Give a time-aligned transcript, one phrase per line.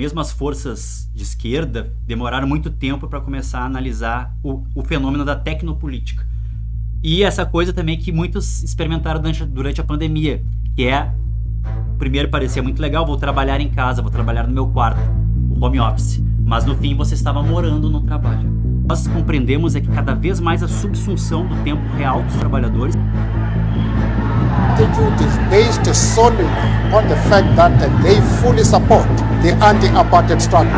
[0.00, 5.26] mesmo as forças de esquerda demoraram muito tempo para começar a analisar o, o, fenômeno
[5.26, 6.26] da tecnopolítica.
[7.02, 10.42] E essa coisa também que muitos experimentaram durante, durante a pandemia,
[10.74, 11.12] que é
[11.98, 14.98] primeiro parecia muito legal, vou trabalhar em casa, vou trabalhar no meu quarto,
[15.50, 16.18] o home office.
[16.46, 18.50] Mas no fim você estava morando no trabalho.
[18.88, 22.94] Nós compreendemos é que cada vez mais a subsunção do tempo real dos trabalhadores
[25.20, 26.46] is based solely
[26.90, 27.70] on the fact that
[28.02, 30.70] they fully support the anti-apartheid struggle.